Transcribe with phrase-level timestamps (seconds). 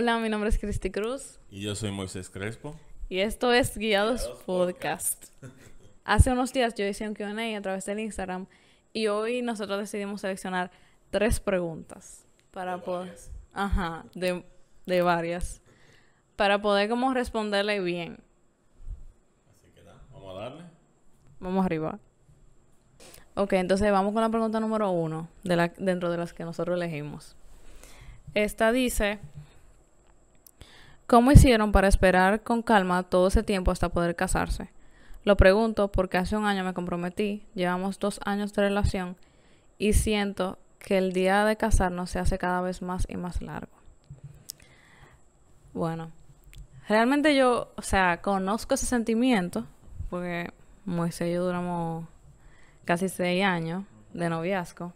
[0.00, 1.40] Hola, mi nombre es Cristi Cruz.
[1.50, 2.76] Y yo soy Moisés Crespo.
[3.08, 5.24] Y esto es Guiados, Podcast.
[6.04, 8.46] Hace unos días yo hice un QA a través del Instagram
[8.92, 10.70] y hoy nosotros decidimos seleccionar
[11.10, 13.12] tres preguntas para poder.
[13.52, 14.44] Ajá, de,
[14.86, 15.62] de varias.
[16.36, 18.18] Para poder como responderle bien.
[19.50, 20.62] Así que nada, vamos a darle.
[21.40, 21.98] Vamos arriba.
[23.34, 26.76] Ok, entonces vamos con la pregunta número uno de la, dentro de las que nosotros
[26.76, 27.34] elegimos.
[28.34, 29.18] Esta dice,
[31.08, 34.70] ¿cómo hicieron para esperar con calma todo ese tiempo hasta poder casarse?
[35.24, 39.16] Lo pregunto porque hace un año me comprometí, llevamos dos años de relación
[39.78, 43.72] y siento que el día de casarnos se hace cada vez más y más largo.
[45.72, 46.12] Bueno,
[46.88, 49.64] realmente yo, o sea, conozco ese sentimiento
[50.10, 50.50] porque
[50.84, 52.06] Moisés y yo duramos
[52.84, 54.92] casi seis años de noviazgo.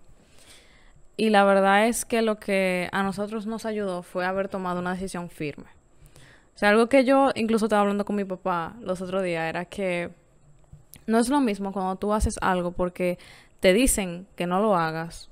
[1.16, 4.92] Y la verdad es que lo que a nosotros nos ayudó fue haber tomado una
[4.92, 5.81] decisión firme.
[6.54, 9.64] O sea, algo que yo incluso estaba hablando con mi papá los otros días era
[9.64, 10.10] que
[11.06, 13.18] no es lo mismo cuando tú haces algo porque
[13.60, 15.30] te dicen que no lo hagas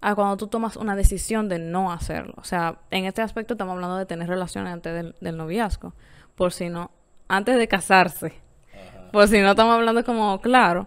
[0.00, 2.34] a cuando tú tomas una decisión de no hacerlo.
[2.36, 5.94] O sea, en este aspecto estamos hablando de tener relaciones antes del, del noviazgo.
[6.36, 6.90] Por si no,
[7.28, 8.34] antes de casarse.
[9.10, 10.86] Por si no estamos hablando como claro.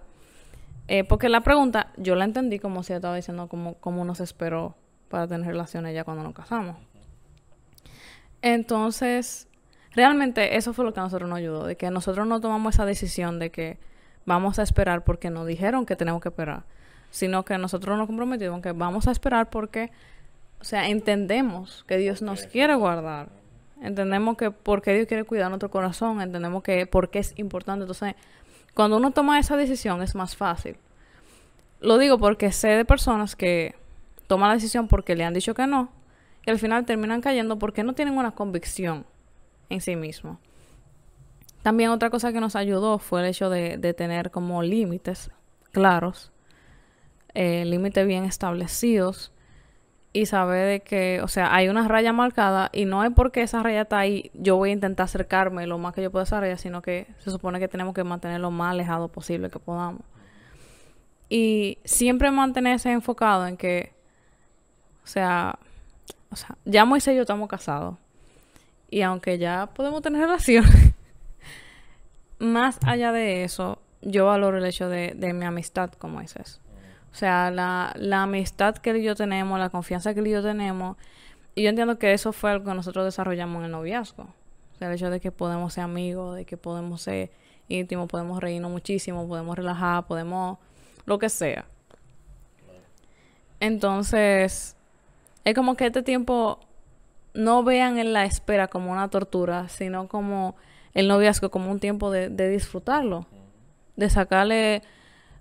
[0.88, 4.24] Eh, porque la pregunta, yo la entendí como si estaba diciendo como, como uno se
[4.24, 4.76] esperó
[5.10, 6.78] para tener relaciones ya cuando nos casamos.
[8.42, 9.49] Entonces,
[10.00, 12.86] realmente eso fue lo que a nosotros nos ayudó, de que nosotros no tomamos esa
[12.86, 13.78] decisión de que
[14.26, 16.64] vamos a esperar porque nos dijeron que tenemos que esperar,
[17.12, 19.92] sino que nosotros nos comprometimos que vamos a esperar porque,
[20.62, 23.28] o sea, entendemos que Dios nos quiere guardar,
[23.82, 28.16] entendemos que porque Dios quiere cuidar nuestro corazón, entendemos que porque es importante, entonces
[28.74, 30.78] cuando uno toma esa decisión es más fácil.
[31.82, 33.76] Lo digo porque sé de personas que
[34.28, 35.90] toman la decisión porque le han dicho que no
[36.46, 39.06] y al final terminan cayendo porque no tienen una convicción
[39.70, 40.38] en sí mismos.
[41.62, 45.32] También otra cosa que nos ayudó fue el hecho de, tener como límites
[45.72, 46.32] claros,
[47.34, 49.32] eh, límites bien establecidos
[50.14, 53.62] y saber de que, o sea, hay una raya marcada y no es porque esa
[53.62, 56.40] raya está ahí, yo voy a intentar acercarme lo más que yo pueda a esa
[56.40, 60.02] raya, sino que se supone que tenemos que mantener lo más alejado posible que podamos.
[61.30, 63.94] Y siempre mantenerse enfocado en que,
[65.04, 65.60] o sea,
[66.32, 67.96] o sea, ya Moisés y yo estamos casados.
[68.90, 70.94] Y aunque ya podemos tener relaciones,
[72.40, 76.62] más allá de eso, yo valoro el hecho de, de mi amistad con Moisés.
[77.12, 80.32] O sea, la, la amistad que él y yo tenemos, la confianza que él y
[80.32, 80.98] yo tenemos.
[81.56, 84.24] Y yo entiendo que eso fue algo que nosotros desarrollamos en el noviazgo.
[84.24, 87.32] O sea, el hecho de que podemos ser amigos, de que podemos ser
[87.68, 90.58] íntimos, podemos reírnos muchísimo, podemos relajar, podemos
[91.06, 91.66] lo que sea.
[93.60, 94.76] Entonces,
[95.44, 96.60] es como que este tiempo
[97.34, 100.56] no vean en la espera como una tortura, sino como
[100.94, 103.26] el noviazgo, como un tiempo de, de disfrutarlo,
[103.96, 104.82] de sacarle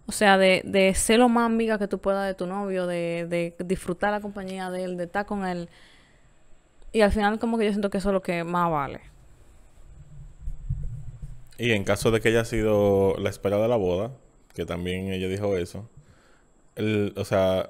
[0.09, 3.27] o sea, de, de ser lo más amiga que tú puedas de tu novio, de,
[3.29, 5.69] de disfrutar la compañía de él, de estar con él.
[6.93, 9.03] Y al final como que yo siento que eso es lo que más vale.
[11.59, 14.13] Y en caso de que haya sido la espera de la boda,
[14.55, 15.87] que también ella dijo eso,
[16.75, 17.69] el, o sea,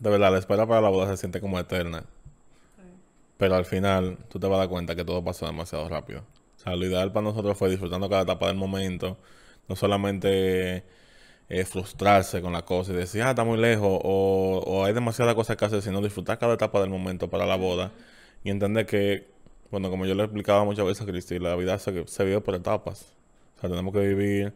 [0.00, 2.04] de verdad, la espera para la boda se siente como eterna.
[3.36, 6.20] Pero al final tú te vas a dar cuenta que todo pasó demasiado rápido.
[6.56, 9.18] O sea, lo ideal para nosotros fue disfrutando cada etapa del momento,
[9.68, 10.84] no solamente
[11.48, 15.34] eh, frustrarse con la cosa y decir, ah, está muy lejos, o, o hay demasiadas
[15.34, 17.92] cosas que hacer, sino disfrutar cada etapa del momento para la boda
[18.44, 19.28] y entender que,
[19.70, 23.14] bueno, como yo le explicaba muchas veces a Cristi, la vida se vive por etapas.
[23.56, 24.54] O sea, tenemos que vivir,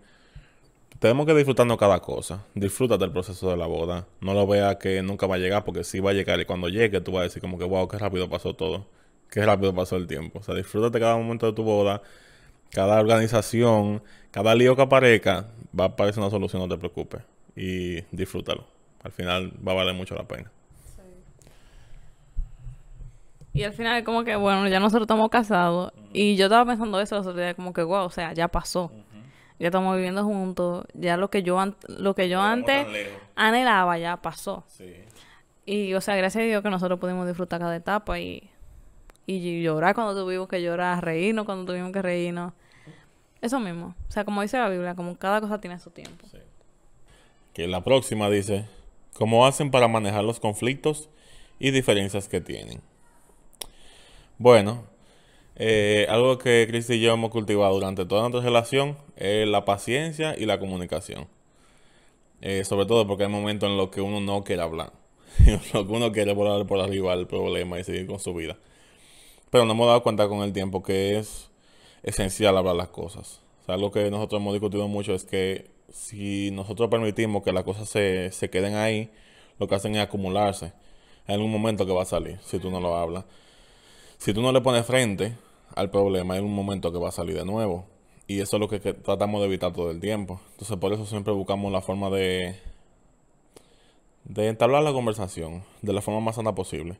[0.98, 2.44] tenemos que disfrutarnos cada cosa.
[2.54, 4.06] Disfrútate del proceso de la boda.
[4.20, 6.68] No lo veas que nunca va a llegar, porque sí va a llegar y cuando
[6.68, 8.86] llegue tú vas a decir como que, wow, qué rápido pasó todo.
[9.30, 10.38] Qué rápido pasó el tiempo.
[10.38, 12.02] O sea, disfrútate cada momento de tu boda
[12.70, 15.46] cada organización, cada lío que aparezca,
[15.78, 17.22] va a aparecer una solución, no te preocupes.
[17.56, 18.66] Y disfrútalo.
[19.02, 20.50] Al final va a valer mucho la pena.
[23.54, 25.92] Y al final, como que, bueno, ya nosotros estamos casados.
[26.12, 28.92] Y yo estaba pensando eso los como que, wow, o sea, ya pasó.
[29.58, 30.84] Ya estamos viviendo juntos.
[30.94, 31.58] Ya lo que yo,
[31.88, 32.86] lo que yo antes
[33.34, 34.64] anhelaba ya pasó.
[34.68, 34.94] Sí.
[35.66, 38.48] Y, o sea, gracias a Dios que nosotros pudimos disfrutar cada etapa y
[39.28, 42.54] y llorar cuando tuvimos que llorar, reírnos cuando tuvimos que reírnos.
[43.42, 43.94] Eso mismo.
[44.08, 46.26] O sea, como dice la Biblia, como cada cosa tiene su tiempo.
[46.30, 46.38] Sí.
[47.52, 48.64] Que la próxima dice,
[49.12, 51.10] ¿cómo hacen para manejar los conflictos
[51.58, 52.80] y diferencias que tienen?
[54.38, 54.84] Bueno,
[55.60, 60.36] eh, algo que Cristi y yo hemos cultivado durante toda nuestra relación es la paciencia
[60.38, 61.26] y la comunicación.
[62.40, 64.92] Eh, sobre todo porque hay momentos en los que uno no quiere hablar.
[65.74, 68.56] lo que uno quiere volar por arriba el problema y seguir con su vida.
[69.50, 71.50] Pero nos hemos dado cuenta con el tiempo que es
[72.04, 73.40] esencial hablar las cosas.
[73.66, 78.30] Algo que nosotros hemos discutido mucho es que si nosotros permitimos que las cosas se,
[78.30, 79.10] se queden ahí,
[79.58, 80.72] lo que hacen es acumularse.
[81.26, 83.24] En algún momento que va a salir, si tú no lo hablas.
[84.18, 85.34] Si tú no le pones frente
[85.74, 87.86] al problema, hay un momento que va a salir de nuevo.
[88.26, 90.40] Y eso es lo que, tratamos de evitar todo el tiempo.
[90.52, 92.56] Entonces, por eso siempre buscamos la forma de,
[94.24, 96.98] de entablar la conversación de la forma más sana posible.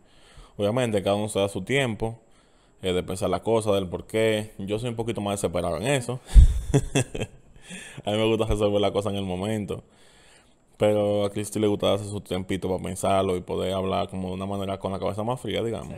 [0.57, 2.19] Obviamente, cada uno se da su tiempo
[2.81, 4.53] eh, de pensar las cosas, del por qué.
[4.59, 6.21] Yo soy un poquito más desesperado en eso.
[8.05, 9.83] a mí me gusta resolver la cosa en el momento.
[10.79, 14.35] Pero a Cristi le gusta darse su tiempito para pensarlo y poder hablar como de
[14.35, 15.95] una manera con la cabeza más fría, digamos.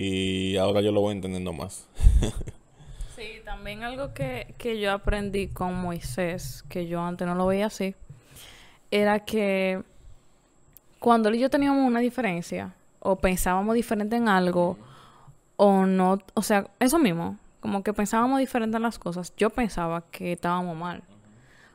[0.00, 1.88] Y ahora yo lo voy entendiendo más.
[3.16, 7.66] sí, también algo que, que yo aprendí con Moisés, que yo antes no lo veía
[7.66, 7.96] así,
[8.92, 9.82] era que
[11.00, 14.78] cuando él y yo teníamos una diferencia, o pensábamos diferente en algo,
[15.56, 20.04] o no, o sea, eso mismo, como que pensábamos diferente en las cosas, yo pensaba
[20.12, 21.02] que estábamos mal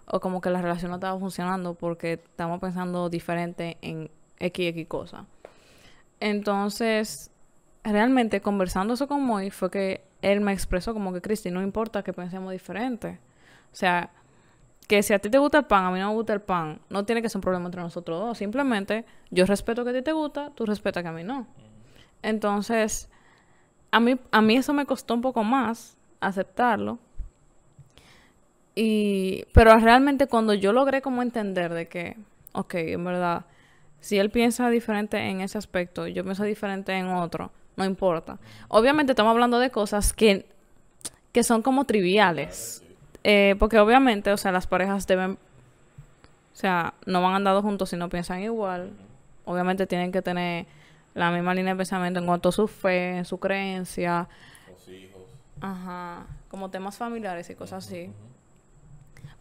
[0.05, 4.09] o como que la relación no estaba funcionando porque estamos pensando diferente en
[4.39, 5.25] X, X cosa.
[6.21, 7.32] Entonces,
[7.83, 12.03] realmente conversando eso con Moy fue que él me expresó como que, Cristi, no importa
[12.03, 13.19] que pensemos diferente.
[13.71, 14.11] O sea,
[14.87, 16.79] que si a ti te gusta el pan, a mí no me gusta el pan,
[16.89, 18.37] no tiene que ser un problema entre nosotros dos.
[18.37, 21.47] Simplemente yo respeto que a ti te gusta, tú respetas que a mí no.
[22.21, 23.09] Entonces,
[23.91, 26.99] a mí, a mí eso me costó un poco más aceptarlo
[28.75, 32.17] y, pero realmente cuando yo logré como entender de que,
[32.53, 33.45] ok, en verdad,
[33.99, 38.37] si él piensa diferente en ese aspecto, yo pienso diferente en otro, no importa.
[38.67, 40.45] Obviamente estamos hablando de cosas que,
[41.31, 42.83] que son como triviales.
[43.23, 47.95] Eh, porque obviamente, o sea, las parejas deben, o sea, no van andando juntos si
[47.95, 48.91] no piensan igual.
[49.45, 50.65] Obviamente tienen que tener
[51.13, 54.27] la misma línea de pensamiento en cuanto a su fe, su creencia.
[54.69, 55.21] Los hijos.
[55.61, 56.25] Ajá.
[56.49, 58.11] Como temas familiares y cosas así.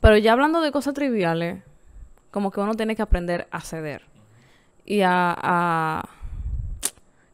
[0.00, 1.62] Pero ya hablando de cosas triviales,
[2.30, 4.02] como que uno tiene que aprender a ceder
[4.84, 6.02] y a,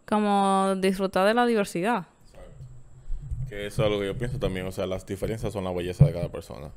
[0.09, 2.07] como disfrutar de la diversidad.
[3.49, 6.05] Que eso es lo que yo pienso también, o sea, las diferencias son la belleza
[6.05, 6.71] de cada persona.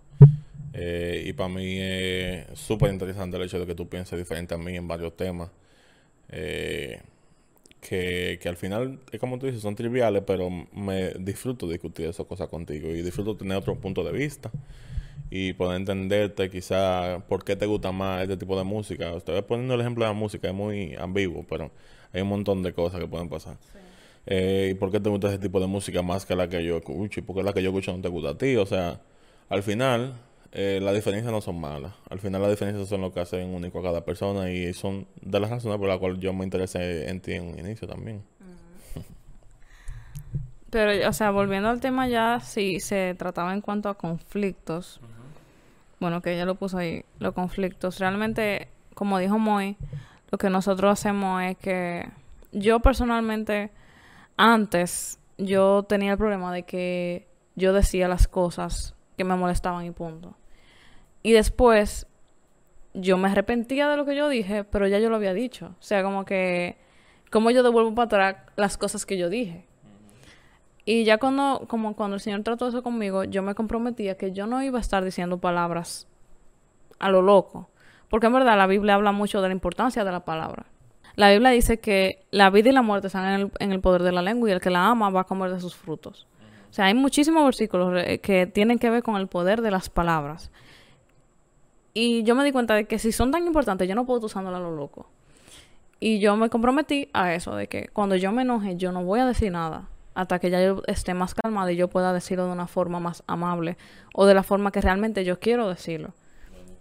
[0.74, 4.58] Eh, y para mí es súper interesante el hecho de que tú pienses diferente a
[4.58, 5.50] mí en varios temas.
[6.30, 7.02] Eh,
[7.82, 12.26] que, que, al final, es como tú dices, son triviales, pero me disfruto discutir esas
[12.26, 14.52] cosas contigo y disfruto tener otro punto de vista
[15.30, 19.12] y poder entenderte quizá por qué te gusta más este tipo de música.
[19.16, 21.72] Estoy poniendo el ejemplo de la música, es muy ambiguo, pero
[22.14, 23.58] hay un montón de cosas que pueden pasar.
[24.26, 26.78] Eh, ¿Y por qué te gusta ese tipo de música más que la que yo
[26.78, 27.20] escucho?
[27.20, 28.56] ¿Y por qué la que yo escucho no te gusta a ti?
[28.56, 29.02] O sea,
[29.50, 30.14] al final,
[30.52, 31.94] eh, las diferencias no son malas.
[32.10, 35.40] Al final, las diferencias son lo que hacen único a cada persona y son de
[35.40, 38.22] las razones por las cuales yo me interesé en ti en un inicio también.
[40.70, 45.02] Pero, o sea, volviendo al tema ya, si se trataba en cuanto a conflictos
[46.02, 48.00] bueno, que ella lo puso ahí, los conflictos.
[48.00, 49.78] Realmente, como dijo Moy,
[50.32, 52.10] lo que nosotros hacemos es que
[52.52, 53.72] yo personalmente,
[54.38, 59.92] antes, yo tenía el problema de que yo decía las cosas que me molestaban y
[59.92, 60.38] punto.
[61.22, 62.08] Y después,
[62.94, 65.76] yo me arrepentía de lo que yo dije, pero ya yo lo había dicho.
[65.80, 66.78] O sea, como que,
[67.30, 69.66] como yo devuelvo para atrás las cosas que yo dije.
[70.86, 74.48] Y ya cuando, como cuando el Señor trató eso conmigo, yo me comprometía que yo
[74.48, 76.08] no iba a estar diciendo palabras
[77.00, 77.71] a lo loco.
[78.12, 80.66] Porque en verdad la Biblia habla mucho de la importancia de la palabra.
[81.16, 84.04] La Biblia dice que la vida y la muerte están en el, en el poder
[84.04, 86.28] de la lengua y el que la ama va a comer de sus frutos.
[86.70, 89.90] O sea, hay muchísimos versículos eh, que tienen que ver con el poder de las
[89.90, 90.52] palabras.
[91.94, 94.28] Y yo me di cuenta de que si son tan importantes, yo no puedo estar
[94.28, 95.10] usándolas a lo loco.
[96.00, 99.20] Y yo me comprometí a eso, de que cuando yo me enoje, yo no voy
[99.20, 102.52] a decir nada hasta que ya yo esté más calmada y yo pueda decirlo de
[102.52, 103.78] una forma más amable
[104.14, 106.14] o de la forma que realmente yo quiero decirlo.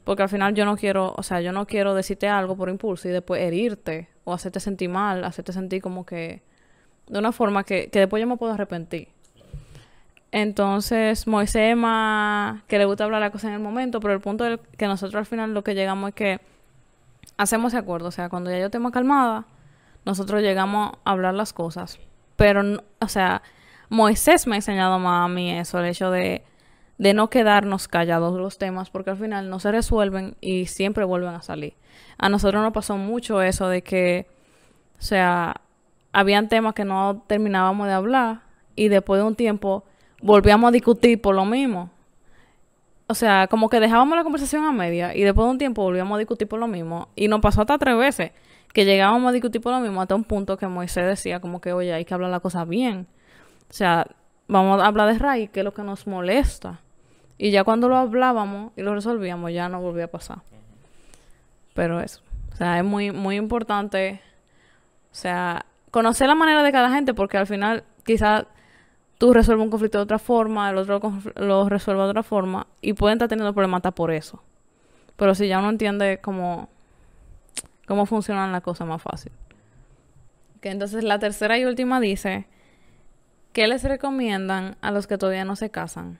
[0.04, 3.08] Porque al final yo no quiero, o sea, yo no quiero decirte algo por impulso
[3.08, 6.42] y después herirte o hacerte sentir mal, hacerte sentir como que
[7.06, 9.08] de una forma que, que después yo me puedo arrepentir.
[10.32, 14.46] Entonces, Moisés más que le gusta hablar la cosa en el momento, pero el punto
[14.46, 16.40] es que nosotros al final lo que llegamos es que
[17.36, 19.44] hacemos ese acuerdo, o sea, cuando ya yo esté más calmada,
[20.04, 21.98] nosotros llegamos a hablar las cosas
[22.40, 22.62] pero,
[23.00, 23.42] o sea,
[23.90, 26.42] Moisés me ha enseñado más a mí eso, el hecho de,
[27.00, 31.30] de no quedarnos callados los temas, porque al final no se resuelven y siempre vuelven
[31.30, 31.72] a salir.
[32.18, 34.26] A nosotros nos pasó mucho eso de que,
[34.98, 35.62] o sea,
[36.12, 38.42] habían temas que no terminábamos de hablar
[38.76, 39.82] y después de un tiempo
[40.20, 41.88] volvíamos a discutir por lo mismo.
[43.06, 46.16] O sea, como que dejábamos la conversación a media y después de un tiempo volvíamos
[46.16, 47.08] a discutir por lo mismo.
[47.16, 48.32] Y nos pasó hasta tres veces
[48.74, 51.72] que llegábamos a discutir por lo mismo hasta un punto que Moisés decía como que,
[51.72, 53.06] oye, hay que hablar la cosa bien.
[53.70, 54.06] O sea,
[54.48, 56.80] vamos a hablar de raíz, que es lo que nos molesta.
[57.42, 60.40] Y ya cuando lo hablábamos y lo resolvíamos, ya no volvía a pasar.
[61.72, 62.20] Pero eso.
[62.52, 64.20] O sea, es muy, muy importante.
[65.10, 68.44] O sea, conocer la manera de cada gente, porque al final quizás
[69.16, 71.00] tú resuelves un conflicto de otra forma, el otro
[71.36, 74.42] lo resuelve de otra forma, y pueden estar teniendo problemas hasta por eso.
[75.16, 76.68] Pero si ya uno entiende cómo,
[77.86, 79.32] cómo funcionan las cosas más fácil.
[80.60, 82.44] Que entonces la tercera y última dice,
[83.54, 86.18] ¿qué les recomiendan a los que todavía no se casan?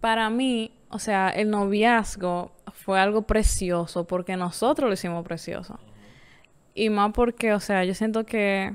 [0.00, 5.78] Para mí, o sea, el noviazgo fue algo precioso porque nosotros lo hicimos precioso.
[6.74, 8.74] Y más porque, o sea, yo siento que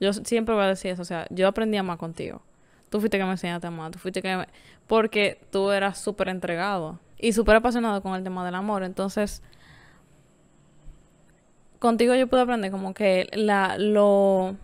[0.00, 2.40] yo siempre voy a decir eso, o sea, yo aprendí a amar contigo.
[2.88, 4.46] Tú fuiste que me enseñaste a amar, tú fuiste que me...
[4.86, 8.82] Porque tú eras súper entregado y súper apasionado con el tema del amor.
[8.82, 9.42] Entonces,
[11.78, 14.56] contigo yo pude aprender como que la, lo,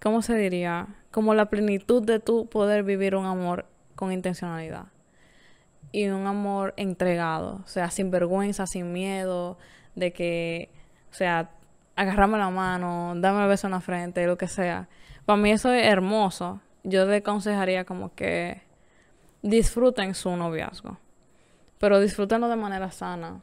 [0.00, 0.88] ¿cómo se diría?
[1.10, 4.86] Como la plenitud de tu poder vivir un amor con intencionalidad.
[5.92, 9.58] Y un amor entregado, o sea, sin vergüenza, sin miedo,
[9.94, 10.70] de que,
[11.10, 11.50] o sea,
[11.96, 14.88] agarrarme la mano, darme un beso en la frente, lo que sea.
[15.26, 16.60] Para mí eso es hermoso.
[16.84, 18.62] Yo le aconsejaría como que
[19.42, 20.98] disfruten su noviazgo,
[21.78, 23.40] pero disfrútenlo de manera sana.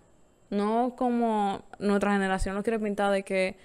[0.50, 3.58] No como nuestra generación lo quiere pintar de que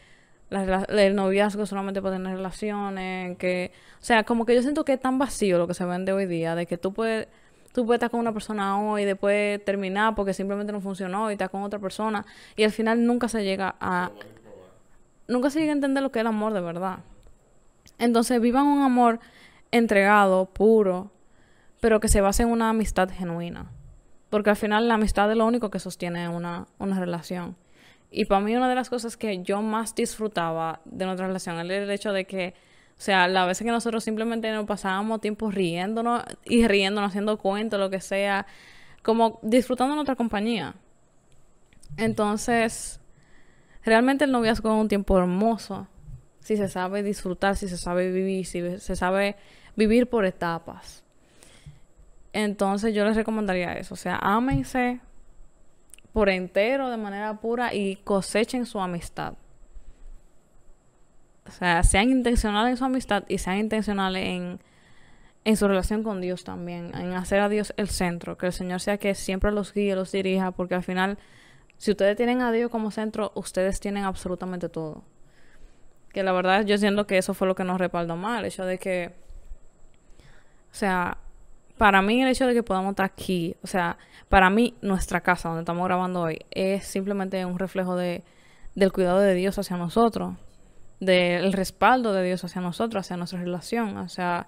[0.54, 5.00] el noviazgo solamente para tener relaciones, que, o sea, como que yo siento que es
[5.00, 7.28] tan vacío lo que se vende hoy día, de que tú puedes,
[7.72, 11.34] tú puedes estar con una persona hoy y después terminar porque simplemente no funcionó y
[11.34, 12.24] estar con otra persona
[12.56, 14.10] y al final nunca se llega a
[15.26, 16.98] nunca se llega a entender lo que es el amor de verdad.
[17.98, 19.20] Entonces vivan un amor
[19.70, 21.10] entregado, puro,
[21.80, 23.66] pero que se base en una amistad genuina.
[24.30, 27.56] Porque al final la amistad es lo único que sostiene una, una relación.
[28.16, 31.82] Y para mí una de las cosas que yo más disfrutaba de nuestra relación es
[31.82, 32.54] el hecho de que,
[32.96, 37.80] o sea, la veces que nosotros simplemente nos pasábamos tiempo riéndonos y riéndonos, haciendo cuentos,
[37.80, 38.46] lo que sea,
[39.02, 40.74] como disfrutando nuestra compañía.
[41.96, 43.00] Entonces,
[43.84, 45.86] Realmente el noviazgo es un tiempo hermoso
[46.40, 49.36] si se sabe disfrutar, si se sabe vivir, si se sabe
[49.76, 51.04] vivir por etapas.
[52.32, 55.00] Entonces yo les recomendaría eso, o sea, ámense
[56.14, 59.34] por entero, de manera pura y cosechen su amistad.
[61.46, 64.60] O sea, sean intencionales en su amistad y sean intencionales en,
[65.44, 68.80] en su relación con Dios también, en hacer a Dios el centro, que el Señor
[68.80, 71.18] sea que siempre los guíe, los dirija, porque al final
[71.78, 75.02] si ustedes tienen a Dios como centro, ustedes tienen absolutamente todo.
[76.12, 78.64] Que la verdad yo siento que eso fue lo que nos respaldó mal, el hecho
[78.64, 79.16] de que,
[80.70, 81.18] o sea,
[81.78, 85.48] para mí el hecho de que podamos estar aquí, o sea, para mí nuestra casa
[85.48, 88.22] donde estamos grabando hoy es simplemente un reflejo de,
[88.74, 90.34] del cuidado de Dios hacia nosotros,
[91.00, 94.46] del respaldo de Dios hacia nosotros, hacia nuestra relación, hacia,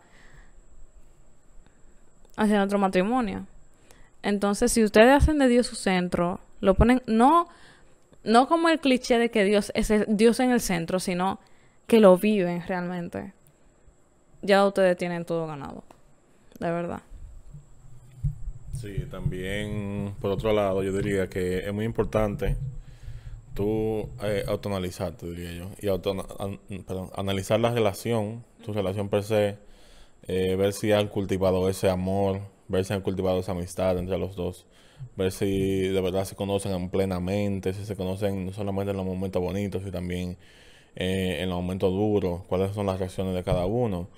[2.37, 3.47] nuestro matrimonio.
[4.23, 7.49] Entonces, si ustedes hacen de Dios su centro, lo ponen, no,
[8.25, 11.39] no como el cliché de que Dios es Dios en el centro, sino
[11.87, 13.33] que lo viven realmente.
[14.43, 15.85] Ya ustedes tienen todo ganado.
[16.59, 17.03] De verdad.
[18.81, 22.57] Sí, también, por otro lado, yo diría que es muy importante
[23.55, 26.15] tú eh, autoanalizarte, diría yo, y auto,
[27.17, 29.57] analizar la relación, tu relación per se,
[30.29, 34.37] eh, ver si han cultivado ese amor, ver si han cultivado esa amistad entre los
[34.37, 34.67] dos
[35.17, 39.43] ver si de verdad se conocen plenamente, si se conocen no solamente en los momentos
[39.43, 40.39] bonitos, sino también
[40.97, 44.09] eh, en los momentos duros, cuáles son las reacciones de cada uno.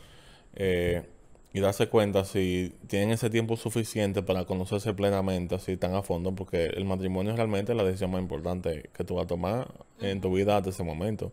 [0.57, 1.05] Eh,
[1.53, 6.35] y darse cuenta si tienen ese tiempo suficiente para conocerse plenamente, así tan a fondo,
[6.35, 9.69] porque el matrimonio es realmente la decisión más importante que tú vas a tomar
[10.01, 11.33] en tu vida hasta ese momento.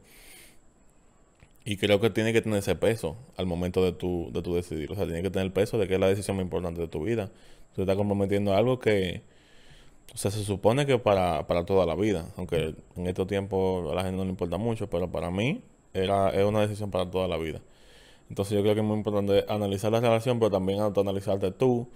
[1.65, 4.91] Y creo que tiene que tener ese peso al momento de tu, de tu decidir.
[4.91, 6.87] O sea, tiene que tener el peso de que es la decisión más importante de
[6.87, 7.31] tu vida.
[7.75, 9.23] Tú estás comprometiendo algo que,
[10.13, 13.95] o sea, se supone que para, para toda la vida, aunque en estos tiempos a
[13.95, 15.61] la gente no le importa mucho, pero para mí
[15.93, 17.61] era, es una decisión para toda la vida.
[18.29, 21.87] Entonces yo creo que es muy importante analizar la relación, pero también autoanalizarte tú,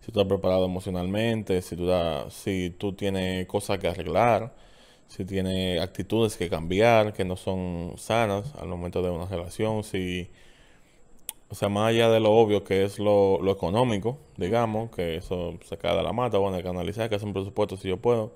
[0.00, 1.88] si tú estás preparado emocionalmente, si tú,
[2.30, 4.54] si tú tienes cosas que arreglar,
[5.08, 10.28] si tienes actitudes que cambiar, que no son sanas al momento de una relación, si
[11.54, 15.56] o sea, más allá de lo obvio que es lo, lo económico, digamos, que eso
[15.64, 17.96] se cae de la mata, bueno, hay que analizar, que hacer un presupuesto si yo
[17.98, 18.32] puedo.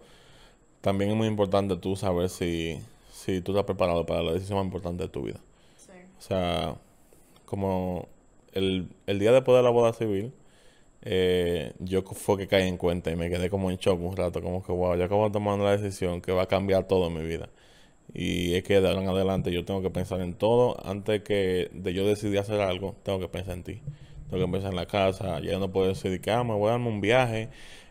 [0.81, 2.81] También es muy importante tú saber si,
[3.13, 5.41] si tú estás preparado para la decisión más importante de tu vida.
[5.77, 5.93] Sí.
[6.19, 6.77] O sea,
[7.49, 8.09] como
[8.53, 10.33] el, el día después de la boda civil,
[11.03, 14.43] eh, yo fue que caí en cuenta y me quedé como en shock un rato,
[14.43, 17.15] como que, wow, yo acabo de tomar una decisión que va a cambiar todo en
[17.15, 17.49] mi vida.
[18.15, 20.77] Y es que de ahora en adelante yo tengo que pensar en todo.
[20.87, 23.83] Antes que de yo decidir hacer algo, tengo que pensar en ti.
[24.31, 25.41] Tengo que pensar en la casa.
[25.41, 27.49] Ya no puedo decidir que ah, me voy a darme un viaje.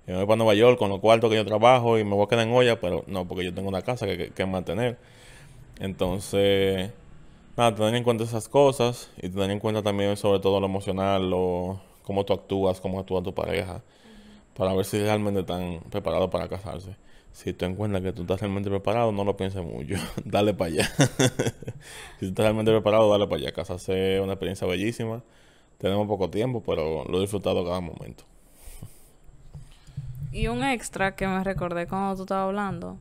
[0.07, 2.27] Me voy para Nueva York con los cuartos que yo trabajo y me voy a
[2.29, 2.79] quedar en olla.
[2.79, 4.97] Pero no, porque yo tengo una casa que, que, mantener.
[5.79, 6.91] Entonces,
[7.57, 9.09] nada, tener en cuenta esas cosas.
[9.17, 13.23] Y tener en cuenta también sobre todo lo emocional, lo, cómo tú actúas, cómo actúa
[13.23, 13.83] tu pareja.
[14.55, 16.95] Para ver si realmente están preparados para casarse
[17.37, 19.93] si tú encuentras que tú estás realmente preparado, no lo pienses mucho.
[20.25, 20.85] dale para allá.
[22.17, 23.51] si tú estás realmente preparado, dale para allá.
[23.51, 25.21] Casarse es una experiencia bellísima.
[25.77, 28.23] Tenemos poco tiempo, pero lo he disfrutado cada momento.
[30.31, 32.97] y un extra que me recordé cuando tú estabas hablando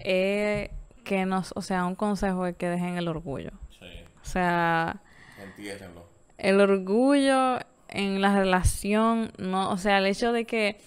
[0.00, 0.70] es
[1.04, 3.52] que nos, o sea, un consejo es que dejen el orgullo.
[4.22, 5.02] O sea.
[6.38, 10.78] El orgullo en la relación, no, o sea, el hecho de que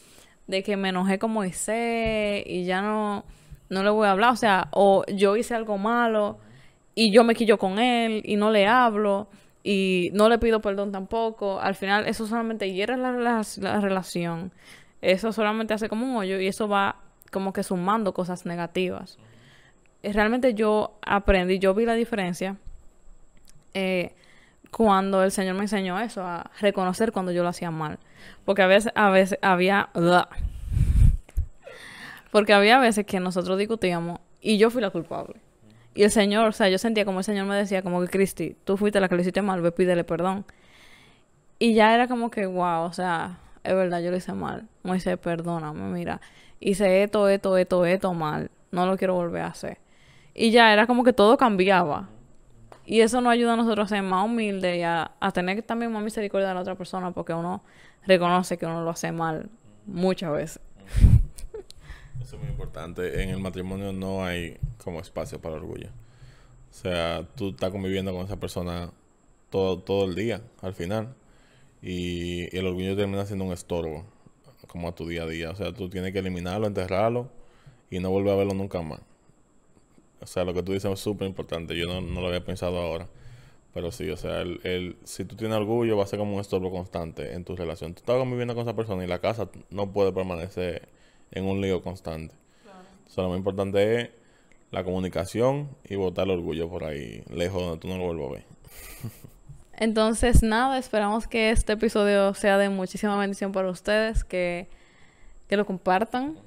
[0.48, 3.26] de que me enojé con Moisés y ya no,
[3.70, 4.34] no le voy a hablar.
[4.34, 6.38] O sea, o yo hice algo malo
[6.94, 9.28] y yo me quillo con él y no le hablo
[9.64, 11.60] y no le pido perdón tampoco.
[11.60, 14.52] Al final eso solamente hiere la, la, relación.
[15.02, 16.98] Eso solamente hace como un hoyo y eso va
[17.32, 19.18] como que sumando cosas negativas.
[20.04, 22.58] Realmente yo aprendí, yo vi la diferencia
[23.76, 24.16] eh,
[24.72, 28.00] cuando el Señor me enseñó eso, a reconocer cuando yo lo hacía mal.
[28.44, 29.90] Porque a veces, a veces había...
[32.32, 35.36] Porque había veces que nosotros discutíamos y yo fui la culpable.
[35.94, 38.58] Y el Señor, o sea, yo sentía como el Señor me decía, como que Cristi,
[38.66, 40.46] tú fuiste la que le hiciste mal, ve, pídele perdón.
[41.58, 44.68] Y ya era como que, wow, o sea, es verdad, yo lo hice mal.
[44.84, 46.20] Moisés, perdóname, mira,
[46.60, 48.52] hice esto, esto, esto, esto mal.
[48.72, 49.78] No lo quiero volver a hacer.
[50.34, 52.10] Y ya era como que todo cambiaba.
[52.86, 56.04] Y eso nos ayuda a nosotros a ser más humildes y a, tener también más
[56.04, 57.64] misericordia de la otra persona porque uno
[58.06, 59.50] reconoce que uno lo hace mal
[59.86, 60.60] muchas veces.
[62.22, 63.24] Eso es muy importante.
[63.24, 65.90] En el matrimonio no hay como espacio para orgullo.
[66.70, 68.92] O sea, tú estás conviviendo con esa persona
[69.50, 71.16] todo, todo el día, al final.
[71.82, 74.06] Y, el orgullo termina siendo un estorbo,
[74.68, 75.52] como a tu día a día.
[75.52, 77.30] O sea, tú tienes que eliminarlo, enterrarlo
[77.90, 79.00] y no volver a verlo nunca más.
[80.22, 81.76] O sea, lo que tú dices es súper importante.
[81.78, 83.08] Yo no, no lo había pensado ahora.
[83.74, 86.40] Pero sí, o sea, el, el, si tú tienes orgullo, va a ser como un
[86.40, 87.94] estorbo constante en tu relación.
[87.94, 90.88] Tú estás conviviendo con esa persona y la casa no puede permanecer
[91.32, 92.34] en un lío constante.
[92.64, 92.80] Claro.
[93.18, 94.10] lo más importante es
[94.72, 98.32] la comunicación y botar el orgullo por ahí, lejos donde tú no lo vuelvas a
[98.32, 98.44] ver.
[99.78, 104.70] Entonces, nada, esperamos que este episodio sea de muchísima bendición para ustedes, que,
[105.50, 106.38] que lo compartan.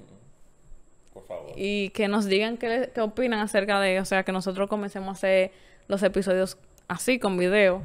[1.56, 5.12] Y que nos digan qué, qué opinan acerca de, o sea, que nosotros comencemos a
[5.12, 5.52] hacer
[5.88, 7.82] los episodios así con video.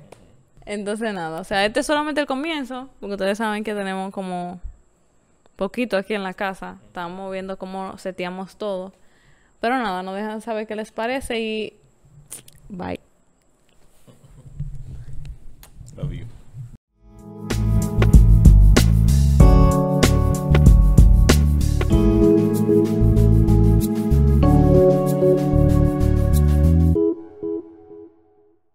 [0.66, 4.62] Entonces nada, o sea, este es solamente el comienzo, porque ustedes saben que tenemos como
[5.56, 8.94] poquito aquí en la casa, estamos viendo cómo seteamos todo.
[9.60, 11.74] Pero nada, no dejan saber qué les parece y
[12.70, 13.03] bye.